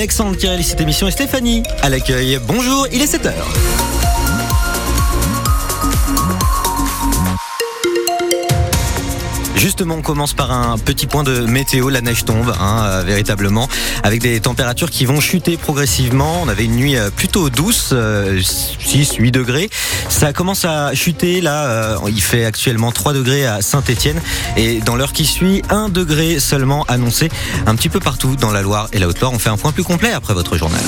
Alexandre 0.00 0.34
qui 0.34 0.46
réalise 0.46 0.68
cette 0.68 0.80
émission 0.80 1.08
et 1.08 1.10
Stéphanie 1.10 1.62
à 1.82 1.90
l'accueil. 1.90 2.38
Bonjour, 2.46 2.86
il 2.90 3.02
est 3.02 3.14
7h. 3.14 3.99
Justement, 9.60 9.96
on 9.96 10.00
commence 10.00 10.32
par 10.32 10.52
un 10.52 10.78
petit 10.78 11.06
point 11.06 11.22
de 11.22 11.40
météo. 11.40 11.90
La 11.90 12.00
neige 12.00 12.24
tombe, 12.24 12.50
hein, 12.58 12.82
euh, 12.82 13.02
véritablement, 13.04 13.68
avec 14.02 14.22
des 14.22 14.40
températures 14.40 14.88
qui 14.88 15.04
vont 15.04 15.20
chuter 15.20 15.58
progressivement. 15.58 16.40
On 16.42 16.48
avait 16.48 16.64
une 16.64 16.76
nuit 16.76 16.96
euh, 16.96 17.10
plutôt 17.10 17.50
douce, 17.50 17.92
6-8 17.92 17.94
euh, 17.94 19.30
degrés. 19.30 19.68
Ça 20.08 20.32
commence 20.32 20.64
à 20.64 20.94
chuter. 20.94 21.42
Là, 21.42 21.98
il 22.08 22.22
fait 22.22 22.46
actuellement 22.46 22.90
3 22.90 23.12
degrés 23.12 23.44
à 23.44 23.60
Saint-Étienne. 23.60 24.22
Et 24.56 24.80
dans 24.80 24.96
l'heure 24.96 25.12
qui 25.12 25.26
suit, 25.26 25.60
1 25.68 25.90
degré 25.90 26.40
seulement 26.40 26.84
annoncé 26.88 27.28
un 27.66 27.76
petit 27.76 27.90
peu 27.90 28.00
partout 28.00 28.36
dans 28.36 28.52
la 28.52 28.62
Loire 28.62 28.88
et 28.94 28.98
la 28.98 29.08
Haute-Loire. 29.08 29.32
On 29.34 29.38
fait 29.38 29.50
un 29.50 29.58
point 29.58 29.72
plus 29.72 29.84
complet 29.84 30.10
après 30.10 30.32
votre 30.32 30.56
journal. 30.56 30.80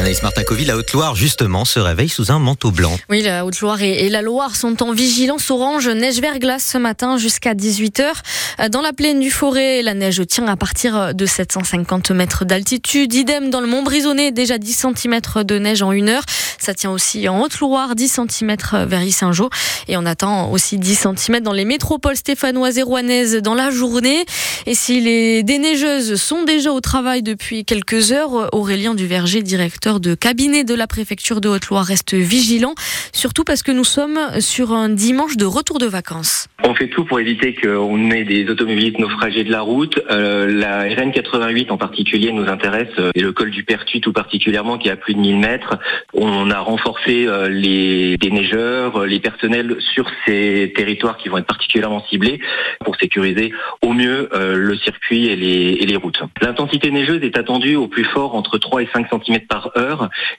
Anaïs 0.00 0.22
Martinkovi, 0.22 0.64
la 0.64 0.78
Haute-Loire, 0.78 1.14
justement, 1.14 1.66
se 1.66 1.78
réveille 1.78 2.08
sous 2.08 2.32
un 2.32 2.38
manteau 2.38 2.70
blanc. 2.70 2.96
Oui, 3.10 3.20
la 3.20 3.44
Haute-Loire 3.44 3.82
et 3.82 4.08
la 4.08 4.22
Loire 4.22 4.56
sont 4.56 4.82
en 4.82 4.92
vigilance 4.92 5.50
orange, 5.50 5.88
neige 5.88 6.22
verglas 6.22 6.60
ce 6.60 6.78
matin 6.78 7.18
jusqu'à 7.18 7.52
18h. 7.52 8.70
Dans 8.70 8.80
la 8.80 8.94
plaine 8.94 9.20
du 9.20 9.30
Forêt, 9.30 9.82
la 9.82 9.92
neige 9.92 10.26
tient 10.26 10.48
à 10.48 10.56
partir 10.56 11.14
de 11.14 11.26
750 11.26 12.12
mètres 12.12 12.46
d'altitude. 12.46 13.12
Idem 13.12 13.50
dans 13.50 13.60
le 13.60 13.66
Mont 13.66 13.82
Brisonnet, 13.82 14.30
déjà 14.30 14.56
10 14.56 14.86
cm 14.96 15.20
de 15.44 15.58
neige 15.58 15.82
en 15.82 15.92
une 15.92 16.08
heure. 16.08 16.24
Ça 16.58 16.72
tient 16.72 16.90
aussi 16.90 17.28
en 17.28 17.42
Haute-Loire, 17.42 17.94
10 17.94 18.20
cm 18.26 18.56
vers 18.86 19.02
Saint-Jean. 19.12 19.50
Et 19.86 19.98
on 19.98 20.06
attend 20.06 20.50
aussi 20.50 20.78
10 20.78 21.08
cm 21.16 21.40
dans 21.40 21.52
les 21.52 21.66
métropoles 21.66 22.16
stéphanoises 22.16 22.78
et 22.78 22.82
rouennaises 22.82 23.36
dans 23.36 23.54
la 23.54 23.70
journée. 23.70 24.24
Et 24.64 24.74
si 24.74 25.00
les 25.02 25.42
déneigeuses 25.42 26.14
sont 26.14 26.44
déjà 26.44 26.72
au 26.72 26.80
travail 26.80 27.22
depuis 27.22 27.66
quelques 27.66 28.12
heures, 28.12 28.48
Aurélien 28.54 28.94
Duverger, 28.94 29.42
directeur 29.42 29.89
de 29.98 30.14
cabinet 30.14 30.62
de 30.62 30.74
la 30.74 30.86
préfecture 30.86 31.40
de 31.40 31.48
Haute-Loire 31.48 31.84
reste 31.84 32.14
vigilant, 32.14 32.74
surtout 33.12 33.42
parce 33.42 33.64
que 33.64 33.72
nous 33.72 33.84
sommes 33.84 34.20
sur 34.38 34.72
un 34.72 34.88
dimanche 34.88 35.36
de 35.36 35.46
retour 35.46 35.78
de 35.78 35.86
vacances. 35.86 36.46
On 36.62 36.74
fait 36.74 36.88
tout 36.88 37.04
pour 37.04 37.18
éviter 37.18 37.54
qu'on 37.54 38.10
ait 38.10 38.24
des 38.24 38.48
automobilistes 38.48 38.98
naufragés 38.98 39.44
de 39.44 39.50
la 39.50 39.62
route. 39.62 39.98
Euh, 40.10 40.46
la 40.46 40.82
RN 40.82 41.10
88 41.10 41.70
en 41.70 41.78
particulier 41.78 42.32
nous 42.32 42.46
intéresse 42.46 42.92
euh, 42.98 43.10
et 43.14 43.20
le 43.20 43.32
col 43.32 43.50
du 43.50 43.64
Pertuis 43.64 44.00
tout 44.00 44.12
particulièrement 44.12 44.78
qui 44.78 44.90
a 44.90 44.96
plus 44.96 45.14
de 45.14 45.20
1000 45.20 45.38
mètres. 45.38 45.78
On 46.12 46.50
a 46.50 46.60
renforcé 46.60 47.26
euh, 47.26 47.48
les 47.48 48.18
déneigeurs, 48.18 49.06
les 49.06 49.20
personnels 49.20 49.76
sur 49.94 50.10
ces 50.26 50.72
territoires 50.76 51.16
qui 51.16 51.28
vont 51.28 51.38
être 51.38 51.46
particulièrement 51.46 52.04
ciblés 52.08 52.40
pour 52.84 52.96
sécuriser 52.96 53.52
au 53.82 53.92
mieux 53.92 54.28
le 54.32 54.76
circuit 54.76 55.26
et 55.26 55.36
les, 55.36 55.78
et 55.80 55.86
les 55.86 55.96
routes. 55.96 56.20
L'intensité 56.42 56.90
neigeuse 56.90 57.22
est 57.22 57.38
attendue 57.38 57.76
au 57.76 57.88
plus 57.88 58.04
fort 58.04 58.34
entre 58.34 58.58
3 58.58 58.82
et 58.82 58.88
5 58.92 59.06
cm 59.08 59.40
par 59.48 59.70
heure 59.76 59.79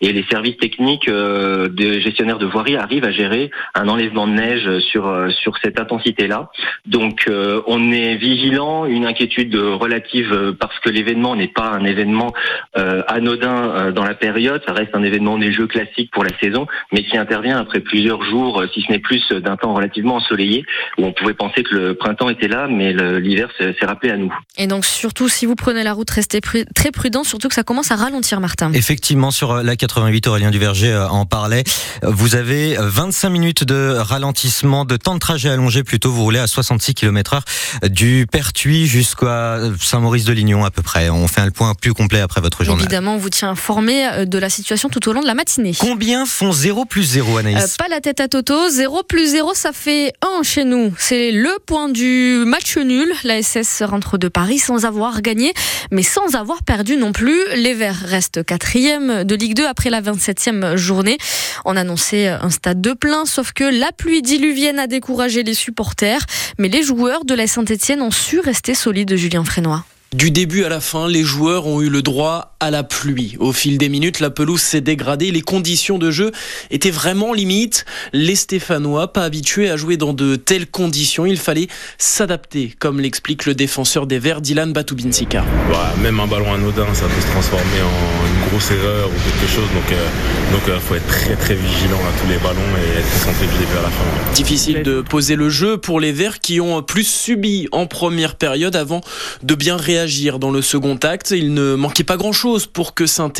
et 0.01 0.11
les 0.11 0.23
services 0.23 0.57
techniques 0.57 1.09
des 1.09 2.01
gestionnaires 2.01 2.39
de 2.39 2.45
voirie 2.45 2.75
arrivent 2.75 3.05
à 3.05 3.11
gérer 3.11 3.51
un 3.75 3.87
enlèvement 3.87 4.27
de 4.27 4.33
neige 4.33 4.79
sur, 4.79 5.31
sur 5.31 5.57
cette 5.61 5.79
intensité 5.79 6.27
là. 6.27 6.49
Donc 6.85 7.25
euh, 7.27 7.61
on 7.67 7.91
est 7.91 8.15
vigilant, 8.15 8.85
une 8.85 9.05
inquiétude 9.05 9.55
relative 9.55 10.31
euh, 10.31 10.53
parce 10.57 10.77
que 10.79 10.89
l'événement 10.89 11.35
n'est 11.35 11.47
pas 11.47 11.69
un 11.69 11.83
événement 11.85 12.33
euh, 12.77 13.03
anodin 13.07 13.91
dans 13.91 14.03
la 14.03 14.13
période, 14.13 14.61
ça 14.65 14.73
reste 14.73 14.91
un 14.93 15.03
événement 15.03 15.37
des 15.37 15.51
jeux 15.51 15.67
classiques 15.67 16.11
pour 16.11 16.23
la 16.23 16.37
saison, 16.39 16.67
mais 16.91 17.03
qui 17.03 17.17
intervient 17.17 17.59
après 17.59 17.79
plusieurs 17.79 18.23
jours, 18.23 18.63
si 18.73 18.81
ce 18.81 18.91
n'est 18.91 18.99
plus, 18.99 19.21
d'un 19.31 19.57
temps 19.57 19.73
relativement 19.73 20.15
ensoleillé, 20.15 20.65
où 20.97 21.05
on 21.05 21.13
pouvait 21.13 21.33
penser 21.33 21.63
que 21.63 21.75
le 21.75 21.95
printemps 21.95 22.29
était 22.29 22.47
là, 22.47 22.67
mais 22.69 22.93
l'hiver 23.19 23.49
s'est 23.57 23.85
rappelé 23.85 24.11
à 24.11 24.17
nous. 24.17 24.33
Et 24.57 24.67
donc 24.67 24.85
surtout, 24.85 25.29
si 25.29 25.45
vous 25.45 25.55
prenez 25.55 25.83
la 25.83 25.93
route, 25.93 26.09
restez 26.09 26.41
très 26.41 26.91
prudent, 26.91 27.23
surtout 27.23 27.47
que 27.47 27.55
ça 27.55 27.63
commence 27.63 27.91
à 27.91 27.95
ralentir, 27.95 28.39
Martin. 28.39 28.71
Effectivement, 28.73 29.30
sur 29.31 29.63
la 29.63 29.75
88, 29.75 30.27
Aurélien 30.27 30.51
Duverger 30.51 30.95
en 31.09 31.25
parlait. 31.25 31.63
Vous 32.03 32.35
avez 32.35 32.75
25 32.79 33.29
minutes 33.29 33.63
de 33.63 33.95
ralentissement, 33.97 34.85
de 34.85 34.97
temps 34.97 35.15
de 35.15 35.19
trajet 35.19 35.49
allongé 35.49 35.83
plutôt 35.83 36.11
vous 36.11 36.23
roulez 36.23 36.39
à 36.39 36.47
66 36.47 36.93
km 36.93 37.33
heure 37.33 37.43
du 37.89 38.27
Pertuis 38.31 38.87
jusqu'à 38.87 39.59
Saint-Maurice-de-Lignon 39.79 40.63
à 40.65 40.71
peu 40.71 40.81
près. 40.81 41.09
On 41.09 41.27
fait 41.27 41.41
un 41.41 41.49
point 41.49 41.73
plus 41.73 41.93
complet 41.93 42.19
après 42.19 42.41
votre 42.41 42.63
journal. 42.63 42.83
Évidemment, 42.83 43.15
on 43.15 43.17
vous 43.17 43.29
tient 43.29 43.49
informé 43.49 44.07
euh, 44.07 44.25
de 44.25 44.37
la 44.37 44.49
situation 44.49 44.89
tout 44.89 45.07
au 45.09 45.13
long 45.13 45.21
de 45.21 45.27
la 45.27 45.33
matinée. 45.33 45.73
Combien 45.77 46.25
font 46.25 46.51
0 46.51 46.85
plus 46.85 47.03
0, 47.03 47.37
Anaïs 47.37 47.63
euh, 47.63 47.67
Pas 47.77 47.87
la 47.89 48.01
tête 48.01 48.19
à 48.19 48.27
Toto. 48.27 48.69
0 48.69 49.03
plus 49.03 49.31
0, 49.31 49.53
ça 49.53 49.71
fait 49.73 50.13
1 50.39 50.43
chez 50.43 50.63
nous. 50.63 50.93
C'est 50.97 51.31
le 51.31 51.51
point 51.65 51.89
du 51.89 52.43
match 52.45 52.77
nul. 52.77 53.11
La 53.23 53.41
SS 53.41 53.83
rentre 53.83 54.17
de 54.17 54.27
Paris 54.27 54.59
sans 54.59 54.85
avoir 54.85 55.21
gagné, 55.21 55.53
mais 55.91 56.03
sans 56.03 56.35
avoir 56.35 56.63
perdu 56.63 56.97
non 56.97 57.11
plus. 57.11 57.39
Les 57.55 57.73
Verts 57.73 58.03
restent 58.05 58.43
quatrième 58.43 59.20
de 59.23 59.35
Ligue 59.35 59.55
2 59.55 59.65
après 59.65 59.89
la 59.89 60.01
27e 60.01 60.75
journée. 60.75 61.17
On 61.65 61.75
annonçait 61.75 62.27
un 62.27 62.49
stade 62.49 62.81
de 62.81 62.93
plein, 62.93 63.25
sauf 63.25 63.51
que 63.53 63.63
la 63.63 63.91
pluie 63.91 64.21
diluvienne 64.21 64.79
a 64.79 64.87
découragé 64.87 65.43
les 65.43 65.53
supporters 65.53 66.25
mais 66.57 66.67
les 66.67 66.83
joueurs 66.83 67.25
de 67.25 67.33
la 67.33 67.47
Saint-Etienne 67.47 68.01
ont 68.01 68.11
su 68.11 68.39
rester 68.39 68.73
solides, 68.73 69.15
Julien 69.15 69.43
Frénois. 69.43 69.83
Du 70.13 70.29
début 70.29 70.65
à 70.65 70.69
la 70.69 70.81
fin, 70.81 71.07
les 71.07 71.23
joueurs 71.23 71.67
ont 71.67 71.81
eu 71.81 71.87
le 71.87 72.01
droit 72.01 72.57
à 72.59 72.69
la 72.69 72.83
pluie. 72.83 73.37
Au 73.39 73.53
fil 73.53 73.77
des 73.77 73.87
minutes, 73.87 74.19
la 74.19 74.29
pelouse 74.29 74.59
s'est 74.59 74.81
dégradée, 74.81 75.31
les 75.31 75.39
conditions 75.39 75.97
de 75.97 76.11
jeu 76.11 76.33
étaient 76.69 76.91
vraiment 76.91 77.31
limites. 77.31 77.85
Les 78.11 78.35
Stéphanois, 78.35 79.13
pas 79.13 79.23
habitués 79.23 79.69
à 79.69 79.77
jouer 79.77 79.95
dans 79.95 80.11
de 80.11 80.35
telles 80.35 80.67
conditions, 80.67 81.25
il 81.25 81.37
fallait 81.37 81.69
s'adapter, 81.97 82.75
comme 82.77 82.99
l'explique 82.99 83.45
le 83.45 83.55
défenseur 83.55 84.05
des 84.05 84.19
Verts, 84.19 84.41
Dylan 84.41 84.73
Batubinsika. 84.73 85.45
Bah, 85.71 85.93
même 86.03 86.19
un 86.19 86.27
ballon 86.27 86.53
anodin, 86.53 86.93
ça 86.93 87.05
peut 87.05 87.21
se 87.21 87.27
transformer 87.27 87.81
en 87.81 88.27
une 88.27 88.49
grosse 88.49 88.69
erreur 88.69 89.07
ou 89.07 89.13
quelque 89.13 89.49
chose, 89.49 89.69
donc 89.73 89.85
il 89.91 90.51
donc, 90.51 90.67
euh, 90.67 90.79
faut 90.81 90.95
être 90.95 91.07
très 91.07 91.37
très 91.37 91.55
vigilant 91.55 91.99
à 91.99 92.21
tous 92.21 92.27
les 92.27 92.37
ballons 92.39 92.59
et 92.59 92.99
être 92.99 93.09
concentré 93.13 93.45
du 93.45 93.53
début 93.53 93.77
à 93.79 93.83
la 93.83 93.89
fin. 93.89 94.33
Difficile 94.33 94.83
de 94.83 94.99
poser 94.99 95.37
le 95.37 95.49
jeu 95.49 95.77
pour 95.77 96.01
les 96.01 96.11
Verts 96.11 96.41
qui 96.41 96.59
ont 96.59 96.83
plus 96.83 97.07
subi 97.07 97.69
en 97.71 97.87
première 97.87 98.35
période 98.35 98.75
avant 98.75 98.99
de 99.41 99.55
bien 99.55 99.77
réagir 99.77 100.00
agir 100.01 100.39
dans 100.39 100.51
le 100.51 100.61
second 100.61 100.97
acte. 101.01 101.31
Il 101.31 101.53
ne 101.53 101.75
manquait 101.75 102.03
pas 102.03 102.17
grand-chose 102.17 102.67
pour 102.67 102.93
que 102.93 103.05
saint 103.05 103.31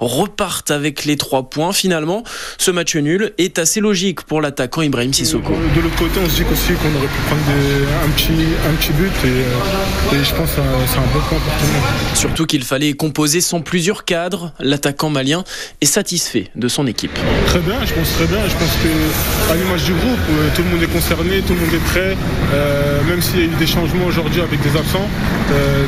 reparte 0.00 0.70
avec 0.70 1.04
les 1.04 1.16
trois 1.16 1.48
points. 1.48 1.72
Finalement, 1.72 2.22
ce 2.58 2.70
match 2.70 2.96
nul 2.96 3.32
est 3.38 3.58
assez 3.58 3.80
logique 3.80 4.22
pour 4.22 4.40
l'attaquant 4.40 4.82
Ibrahim 4.82 5.12
Sissoko. 5.12 5.52
De 5.52 5.80
l'autre 5.80 5.96
côté, 5.96 6.20
on 6.22 6.28
se 6.28 6.36
dit 6.36 6.44
aussi 6.50 6.72
qu'on 6.74 6.96
aurait 6.96 7.06
pu 7.06 7.20
prendre 7.26 7.42
un, 8.04 8.10
petit, 8.10 8.32
un 8.68 8.74
petit 8.74 8.92
but 8.92 9.12
et, 9.24 9.28
euh, 9.28 10.24
je 10.24 10.34
pense 10.34 10.50
que 10.50 10.60
c'est 10.86 10.98
un 10.98 11.02
bon 11.12 11.20
point 11.28 11.38
pour 11.38 11.38
tout 11.38 11.66
le 11.66 11.72
monde. 11.72 11.82
Surtout 12.14 12.46
qu'il 12.46 12.64
fallait 12.64 12.92
composer 12.92 13.40
sans 13.40 13.60
plusieurs 13.60 14.04
cadres. 14.04 14.52
L'attaquant 14.60 15.10
malien 15.10 15.44
est 15.80 15.86
satisfait 15.86 16.50
de 16.56 16.68
son 16.68 16.86
équipe. 16.86 17.18
Très 17.46 17.60
bien, 17.60 17.84
je 17.84 17.94
pense 17.94 18.12
très 18.12 18.26
bien. 18.26 18.40
Je 18.46 18.54
pense 18.54 18.76
que 18.82 19.52
à 19.52 19.56
l'image 19.56 19.84
du 19.84 19.92
groupe, 19.92 20.18
euh, 20.30 20.48
tout 20.54 20.62
le 20.62 20.70
monde 20.70 20.82
est 20.82 20.92
concerné, 20.92 21.40
tout 21.42 21.54
le 21.54 21.60
monde 21.60 21.74
est 21.74 21.84
prêt. 21.90 22.16
Euh, 22.52 23.02
même 23.04 23.22
s'il 23.22 23.40
y 23.40 23.42
a 23.42 23.46
eu 23.46 23.56
des 23.58 23.66
changements 23.66 24.06
aujourd'hui 24.06 24.40
avec 24.40 24.60
des 24.60 24.76
absents, 24.78 25.08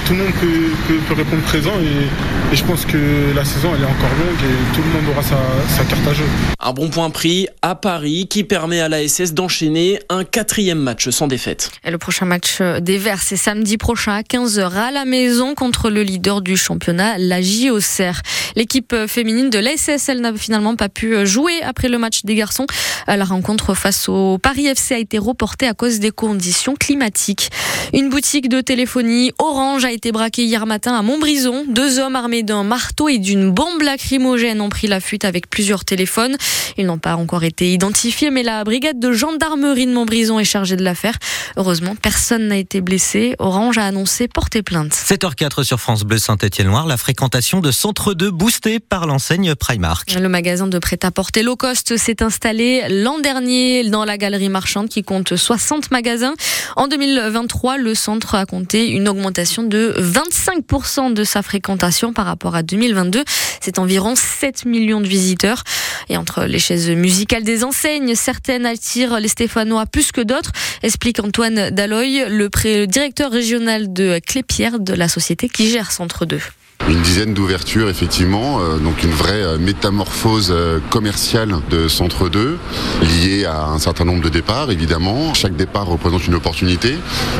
tout 0.06 0.12
le 0.12 0.18
monde 0.18 0.19
peut, 0.40 1.14
répondre 1.14 1.42
présent 1.42 1.72
et, 1.80 2.54
je 2.54 2.64
pense 2.64 2.84
que 2.84 3.32
la 3.34 3.44
saison 3.44 3.70
elle 3.74 3.82
est 3.82 3.86
encore 3.86 4.10
longue 4.18 4.40
et 4.42 4.74
tout 4.74 4.82
le 4.82 4.88
monde 4.88 5.08
aura 5.12 5.22
sa, 5.22 5.84
carte 5.84 6.06
à 6.08 6.12
jeu. 6.12 6.24
Un 6.58 6.72
bon 6.72 6.88
point 6.88 7.10
pris 7.10 7.46
à 7.62 7.74
Paris 7.74 8.26
qui 8.28 8.42
permet 8.42 8.80
à 8.80 8.88
la 8.88 9.06
SS 9.06 9.34
d'enchaîner 9.34 10.00
un 10.08 10.24
quatrième 10.24 10.78
match 10.80 11.08
sans 11.10 11.28
défaite. 11.28 11.70
Et 11.84 11.90
le 11.90 11.98
prochain 11.98 12.26
match 12.26 12.60
des 12.60 12.98
Verts 12.98 13.22
c'est 13.22 13.36
samedi 13.36 13.76
prochain 13.76 14.12
à 14.12 14.22
15h 14.22 14.72
à 14.72 14.90
la 14.90 15.04
maison 15.04 15.54
contre 15.54 15.90
le 15.90 16.02
leader 16.02 16.40
du 16.40 16.56
championnat, 16.56 17.16
la 17.18 17.40
JOCR. 17.40 18.20
L'équipe 18.56 18.94
féminine 19.06 19.48
de 19.48 19.58
la 19.58 19.76
SS 19.76 20.08
elle 20.08 20.20
n'a 20.20 20.34
finalement 20.34 20.74
pas 20.74 20.88
pu 20.88 21.24
jouer 21.24 21.62
après 21.62 21.88
le 21.88 21.98
match 21.98 22.24
des 22.24 22.34
garçons. 22.34 22.66
La 23.06 23.24
rencontre 23.24 23.74
face 23.74 24.08
au 24.08 24.38
Paris 24.38 24.66
FC 24.66 24.94
a 24.94 24.98
été 24.98 25.18
reportée 25.18 25.66
à 25.66 25.74
cause 25.74 26.00
des 26.00 26.10
conditions 26.10 26.74
climatiques. 26.74 27.50
Une 27.92 28.08
boutique 28.08 28.48
de 28.48 28.60
téléphonie 28.60 29.32
Orange 29.38 29.84
a 29.84 29.92
été 29.92 30.09
braqué 30.12 30.44
hier 30.44 30.66
matin 30.66 30.94
à 30.94 31.02
Montbrison. 31.02 31.64
Deux 31.68 31.98
hommes 31.98 32.16
armés 32.16 32.42
d'un 32.42 32.64
marteau 32.64 33.08
et 33.08 33.18
d'une 33.18 33.50
bombe 33.50 33.82
lacrymogène 33.82 34.60
ont 34.60 34.68
pris 34.68 34.86
la 34.86 35.00
fuite 35.00 35.24
avec 35.24 35.48
plusieurs 35.48 35.84
téléphones. 35.84 36.36
Ils 36.76 36.86
n'ont 36.86 36.98
pas 36.98 37.16
encore 37.16 37.44
été 37.44 37.72
identifiés, 37.72 38.30
mais 38.30 38.42
la 38.42 38.64
brigade 38.64 38.98
de 38.98 39.12
gendarmerie 39.12 39.86
de 39.86 39.92
Montbrison 39.92 40.38
est 40.38 40.44
chargée 40.44 40.76
de 40.76 40.82
l'affaire. 40.84 41.18
Heureusement, 41.56 41.94
personne 41.96 42.48
n'a 42.48 42.56
été 42.56 42.80
blessé. 42.80 43.34
Orange 43.38 43.78
a 43.78 43.84
annoncé 43.84 44.28
porter 44.28 44.62
plainte. 44.62 44.92
7h04 44.92 45.64
sur 45.64 45.80
France 45.80 46.04
Bleu 46.04 46.18
Saint-Étienne-Noir, 46.18 46.86
la 46.86 46.96
fréquentation 46.96 47.60
de 47.60 47.70
Centre 47.70 48.14
2 48.14 48.30
boostée 48.30 48.80
par 48.80 49.06
l'enseigne 49.06 49.54
Primark. 49.54 50.14
Le 50.14 50.28
magasin 50.28 50.66
de 50.66 50.78
prêt-à-porter 50.78 51.42
low 51.42 51.56
cost 51.56 51.96
s'est 51.96 52.22
installé 52.22 52.84
l'an 52.88 53.18
dernier 53.18 53.88
dans 53.88 54.04
la 54.04 54.16
galerie 54.18 54.48
marchande 54.48 54.88
qui 54.88 55.02
compte 55.02 55.36
60 55.36 55.90
magasins. 55.90 56.34
En 56.76 56.88
2023, 56.88 57.76
le 57.78 57.94
centre 57.94 58.34
a 58.34 58.46
compté 58.46 58.88
une 58.88 59.08
augmentation 59.08 59.62
de 59.62 59.94
25% 60.00 61.12
de 61.12 61.24
sa 61.24 61.42
fréquentation 61.42 62.12
par 62.12 62.26
rapport 62.26 62.54
à 62.54 62.62
2022. 62.62 63.22
C'est 63.60 63.78
environ 63.78 64.14
7 64.16 64.64
millions 64.64 65.00
de 65.00 65.06
visiteurs. 65.06 65.64
Et 66.08 66.16
entre 66.16 66.44
les 66.44 66.58
chaises 66.58 66.90
musicales 66.90 67.44
des 67.44 67.64
enseignes, 67.64 68.14
certaines 68.14 68.66
attirent 68.66 69.20
les 69.20 69.28
Stéphanois 69.28 69.86
plus 69.86 70.12
que 70.12 70.20
d'autres, 70.20 70.52
explique 70.82 71.20
Antoine 71.20 71.70
Dalloy, 71.70 72.24
le 72.28 72.86
directeur 72.86 73.30
régional 73.30 73.92
de 73.92 74.20
Clépierre 74.26 74.80
de 74.80 74.94
la 74.94 75.08
société 75.08 75.48
qui 75.48 75.68
gère 75.68 75.92
Centre 75.92 76.26
2. 76.26 76.40
Une 76.88 77.00
dizaine 77.02 77.34
d'ouvertures 77.34 77.88
effectivement, 77.88 78.60
donc 78.82 79.02
une 79.04 79.10
vraie 79.10 79.58
métamorphose 79.58 80.52
commerciale 80.90 81.54
de 81.70 81.88
Centre 81.88 82.28
2 82.28 82.58
liée 83.02 83.44
à 83.44 83.66
un 83.66 83.78
certain 83.78 84.04
nombre 84.04 84.22
de 84.22 84.28
départs 84.28 84.70
évidemment. 84.70 85.34
Chaque 85.34 85.54
départ 85.54 85.86
représente 85.86 86.26
une 86.26 86.34
opportunité. 86.34 86.96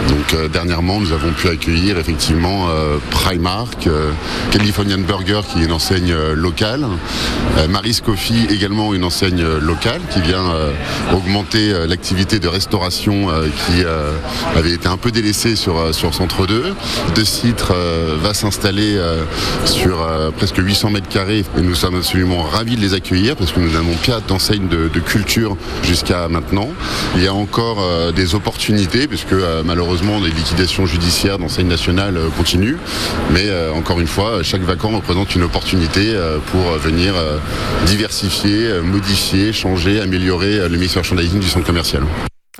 Donc 0.08 0.50
dernièrement 0.52 1.00
nous 1.00 1.12
avons 1.12 1.32
pu 1.32 1.48
accueillir 1.48 1.98
effectivement 1.98 2.68
Primark, 3.10 3.88
Californian 4.52 4.98
Burger 4.98 5.40
qui 5.50 5.60
est 5.60 5.64
une 5.64 5.72
enseigne 5.72 6.14
locale, 6.34 6.86
Maris 7.68 8.00
Coffee 8.04 8.46
également 8.50 8.94
une 8.94 9.04
enseigne 9.04 9.44
locale 9.60 10.00
qui 10.12 10.20
vient 10.20 10.44
augmenter 11.12 11.72
l'activité 11.88 12.38
de 12.38 12.48
restauration 12.48 13.28
qui 13.66 13.84
avait 14.56 14.72
été 14.72 14.86
un 14.86 14.96
peu 14.96 15.10
délaissée 15.10 15.56
sur, 15.56 15.94
sur 15.94 16.14
Centre 16.14 16.46
2. 16.46 16.74
De 17.14 17.24
Citre 17.24 17.72
va 18.22 18.34
s'installer 18.34 19.00
sur 19.64 20.06
presque 20.36 20.58
800 20.58 20.90
mètres 20.90 21.08
carrés 21.08 21.44
et 21.58 21.60
nous 21.60 21.74
sommes 21.74 21.96
absolument 21.96 22.42
ravis 22.42 22.76
de 22.76 22.80
les 22.80 22.94
accueillir 22.94 23.36
parce 23.36 23.52
que 23.52 23.60
nous 23.60 23.72
n'avons 23.72 23.94
pas 24.06 24.20
d'enseigne 24.26 24.68
de, 24.68 24.88
culture 25.00 25.56
jusqu'à 25.82 26.28
maintenant. 26.28 26.68
Il 27.16 27.22
y 27.22 27.26
a 27.26 27.34
encore 27.34 28.12
des 28.12 28.34
opportunités 28.34 29.08
puisque 29.08 29.34
malheureusement 29.64 30.20
les 30.20 30.30
liquidations 30.30 30.86
judiciaires 30.86 31.38
d'enseignes 31.38 31.68
nationales 31.68 32.18
continuent. 32.36 32.76
Mais 33.32 33.48
encore 33.74 34.00
une 34.00 34.06
fois, 34.06 34.42
chaque 34.42 34.62
vacant 34.62 34.90
représente 34.90 35.34
une 35.34 35.42
opportunité 35.42 36.14
pour 36.50 36.62
venir 36.78 37.14
diversifier, 37.86 38.80
modifier, 38.82 39.52
changer, 39.52 40.00
améliorer 40.00 40.68
le 40.68 40.76
mix 40.76 40.94
merchandising 40.96 41.40
du 41.40 41.48
centre 41.48 41.66
commercial. 41.66 42.02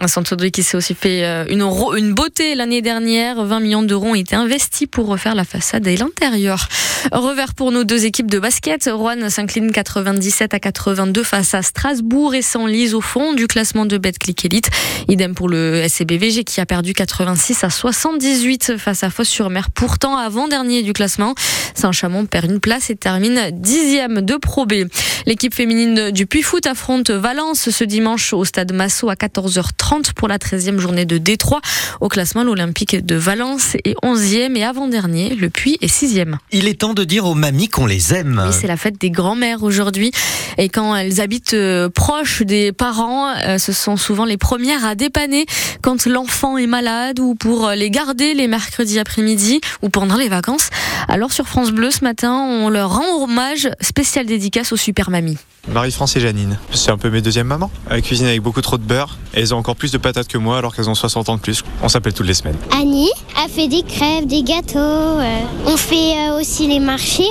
De 0.00 0.49
qui 0.49 0.62
s'est 0.62 0.79
aussi 0.79 0.94
fait 0.94 1.25
euh, 1.25 1.44
une, 1.50 1.61
une 1.61 2.14
beauté 2.14 2.55
l'année 2.55 2.81
dernière. 2.81 3.44
20 3.44 3.61
millions 3.61 3.82
d'euros 3.82 4.08
ont 4.08 4.14
été 4.14 4.35
investis 4.35 4.88
pour 4.91 5.06
refaire 5.06 5.35
la 5.35 5.44
façade 5.44 5.87
et 5.87 5.97
l'intérieur. 5.97 6.69
Revers 7.12 7.52
pour 7.52 7.70
nos 7.70 7.85
deux 7.85 8.06
équipes 8.06 8.31
de 8.31 8.38
basket. 8.38 8.88
Rouen 8.91 9.29
s'incline 9.29 9.70
97 9.70 10.55
à 10.55 10.58
82 10.58 11.23
face 11.23 11.52
à 11.52 11.61
Strasbourg 11.61 12.35
et 12.35 12.41
s'enlise 12.41 12.94
au 12.94 13.02
fond 13.02 13.35
du 13.35 13.47
classement 13.47 13.85
de 13.85 13.99
Betclic 13.99 14.43
Elite. 14.47 14.70
Idem 15.08 15.35
pour 15.35 15.50
le 15.50 15.82
SCBVG 15.82 16.44
qui 16.44 16.62
a 16.62 16.67
perdu 16.67 16.94
86 16.94 17.62
à 17.64 17.69
78 17.70 18.79
face 18.79 19.03
à 19.05 19.11
Fosse-sur-Mer. 19.11 19.70
Pourtant, 19.70 20.17
avant-dernier 20.17 20.82
du 20.82 20.94
classement, 20.94 21.35
Saint-Chamond 21.75 22.25
perd 22.25 22.50
une 22.50 22.61
place 22.61 22.88
et 22.88 22.96
termine 22.96 23.50
dixième 23.53 24.23
de 24.23 24.37
Pro 24.37 24.64
B. 24.64 24.85
L'équipe 25.26 25.55
féminine 25.55 26.11
du 26.11 26.25
Puy-Foot 26.26 26.67
affronte 26.67 27.11
Valence 27.11 27.69
ce 27.69 27.85
dimanche 27.85 28.32
au 28.32 28.46
stade 28.46 28.73
Massot 28.73 29.11
à 29.11 29.14
14h30 29.14 29.90
pour 30.15 30.29
la 30.29 30.39
13e 30.39 30.79
journée 30.79 31.05
de 31.05 31.19
Détroit. 31.19 31.61
Au 32.01 32.09
classement, 32.09 32.45
l'Olympique 32.45 33.05
de 33.05 33.17
Valence 33.17 33.75
est 33.85 33.97
11e 34.05 34.57
et 34.57 34.63
avant-dernier, 34.63 35.35
le 35.35 35.51
Puy 35.51 35.79
est 35.81 35.93
6e. 35.93 36.37
Il 36.53 36.69
est 36.69 36.81
temps 36.81 36.95
de 36.95 37.03
dire 37.03 37.27
aux 37.27 37.35
mamies 37.35 37.69
qu'on 37.69 37.87
les 37.87 38.15
aime. 38.15 38.41
Oui, 38.47 38.55
c'est 38.59 38.69
la 38.69 38.77
fête 38.77 39.01
des 39.01 39.11
grands-mères 39.11 39.65
aujourd'hui. 39.65 40.13
Et 40.59 40.69
quand 40.69 40.95
elles 40.95 41.21
habitent 41.21 41.55
euh, 41.55 41.89
proches 41.89 42.43
des 42.43 42.71
parents, 42.71 43.35
euh, 43.35 43.59
ce 43.59 43.73
sont 43.73 43.97
souvent 43.97 44.25
les 44.25 44.37
premières 44.37 44.85
à 44.85 44.95
dépanner 44.95 45.47
quand 45.83 46.07
l'enfant 46.07 46.57
est 46.57 46.69
malade 46.69 47.19
ou 47.19 47.35
pour 47.35 47.71
les 47.71 47.91
garder 47.91 48.35
les 48.35 48.47
mercredis 48.47 49.01
après-midi 49.01 49.61
ou 49.83 49.89
pendant 49.89 50.17
les 50.17 50.29
vacances. 50.29 50.71
Alors 51.09 51.33
sur 51.33 51.49
France 51.49 51.73
Bleu 51.73 51.91
ce 51.91 52.05
matin, 52.05 52.33
on 52.33 52.69
leur 52.69 52.95
rend 52.95 53.25
hommage 53.25 53.69
spécial 53.81 54.27
dédicace 54.27 54.73
aux 54.73 54.77
super 54.77 55.11
mamies. 55.11 55.39
Marie-France 55.69 56.17
et 56.17 56.21
Janine. 56.21 56.59
C'est 56.73 56.91
un 56.91 56.99
peu 56.99 57.11
mes 57.11 57.21
deuxièmes 57.21 57.47
mamans. 57.47 57.71
Elles 57.91 58.03
cuisinent 58.03 58.27
avec 58.27 58.41
beaucoup 58.41 58.63
trop 58.63 58.79
de 58.79 58.83
beurre 58.83 59.19
et 59.35 59.41
elles 59.41 59.55
ont 59.55 59.59
encore 59.59 59.77
plus 59.81 59.91
de 59.91 59.99
patates 59.99 60.29
que 60.29 60.37
moi 60.37 60.59
alors 60.59 60.77
qu'elles 60.77 60.91
ont 60.91 60.94
60 60.94 61.31
ans 61.31 61.37
de 61.37 61.41
plus. 61.41 61.65
On 61.82 61.88
s'appelle 61.88 62.12
toutes 62.12 62.27
les 62.27 62.35
semaines. 62.35 62.59
Annie 62.79 63.11
a 63.43 63.49
fait 63.49 63.67
des 63.67 63.82
crêpes, 63.82 64.27
des 64.27 64.43
gâteaux. 64.43 64.79
Euh, 64.79 65.41
on 65.67 65.77
fait 65.79 66.12
euh, 66.29 66.38
aussi 66.38 66.69
les 66.69 66.81
marchés. 66.81 67.25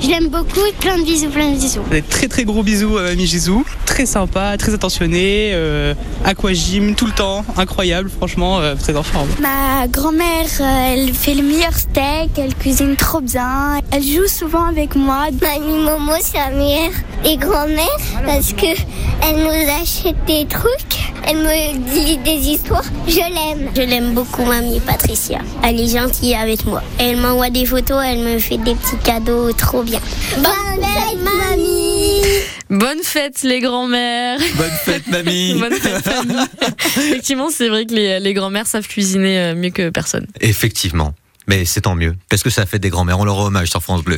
Je 0.00 0.08
l'aime 0.08 0.28
beaucoup. 0.28 0.60
Plein 0.80 0.98
de 0.98 1.04
bisous, 1.04 1.30
plein 1.30 1.52
de 1.52 1.56
bisous. 1.56 1.82
Des 1.90 2.02
très 2.02 2.28
très 2.28 2.44
gros 2.44 2.62
bisous 2.62 2.98
à 2.98 3.02
Mamie 3.02 3.26
Gisou. 3.26 3.64
Très 3.86 4.04
sympa, 4.04 4.56
très 4.58 4.74
attentionné. 4.74 5.52
Euh, 5.54 5.94
aquagym 6.24 6.94
tout 6.94 7.06
le 7.06 7.12
temps. 7.12 7.44
Incroyable, 7.56 8.10
franchement, 8.10 8.60
euh, 8.60 8.74
très 8.74 8.94
en 8.94 9.02
forme. 9.02 9.28
Ma 9.40 9.88
grand-mère, 9.88 10.46
euh, 10.60 10.92
elle 10.92 11.14
fait 11.14 11.34
le 11.34 11.42
meilleur 11.42 11.72
steak. 11.72 12.30
Elle 12.36 12.54
cuisine 12.54 12.94
trop 12.96 13.20
bien. 13.20 13.80
Elle 13.90 14.02
joue 14.02 14.28
souvent 14.28 14.66
avec 14.66 14.96
moi. 14.96 15.28
Mamie 15.40 15.78
Momo, 15.78 16.12
c'est 16.20 16.38
la 16.38 16.50
meilleure 16.50 16.92
et 17.24 17.36
grand-mère 17.38 17.86
parce 18.26 18.52
que 18.52 18.66
elle 18.66 19.44
nous 19.44 19.70
achète 19.82 20.16
des 20.26 20.46
trucs. 20.46 20.95
Elle 21.28 21.38
me 21.38 21.78
dit 21.92 22.18
des 22.18 22.48
histoires. 22.50 22.84
Je 23.08 23.16
l'aime. 23.16 23.70
Je 23.74 23.82
l'aime 23.82 24.14
beaucoup, 24.14 24.44
mamie 24.44 24.78
Patricia. 24.78 25.40
Elle 25.64 25.80
est 25.80 25.88
gentille 25.88 26.34
avec 26.34 26.64
moi. 26.64 26.82
Elle 26.98 27.16
m'envoie 27.16 27.50
des 27.50 27.66
photos, 27.66 28.00
elle 28.04 28.20
me 28.20 28.38
fait 28.38 28.58
des 28.58 28.76
petits 28.76 28.96
cadeaux 29.02 29.52
trop 29.52 29.82
bien. 29.82 30.00
Bonne 30.36 30.84
fête, 30.84 31.18
mamie 31.24 32.22
Bonne 32.70 33.02
fête, 33.02 33.42
les 33.42 33.60
grands-mères 33.60 34.38
Bonne 34.56 34.70
fête, 34.84 35.06
mamie 35.08 35.54
Bonne 35.58 35.72
fête, 35.72 36.02
famille 36.02 36.34
Effectivement, 36.96 37.48
c'est 37.50 37.68
vrai 37.68 37.86
que 37.86 37.94
les, 37.94 38.20
les 38.20 38.34
grands-mères 38.34 38.66
savent 38.66 38.86
cuisiner 38.86 39.54
mieux 39.54 39.70
que 39.70 39.90
personne. 39.90 40.26
Effectivement. 40.40 41.12
Mais 41.48 41.64
c'est 41.64 41.82
tant 41.82 41.94
mieux, 41.94 42.16
parce 42.28 42.42
que 42.42 42.50
ça 42.50 42.66
fait 42.66 42.78
des 42.78 42.90
grands-mères. 42.90 43.20
On 43.20 43.24
leur 43.24 43.36
rend 43.36 43.46
hommage 43.46 43.70
sur 43.70 43.82
France 43.82 44.02
Bleu. 44.02 44.14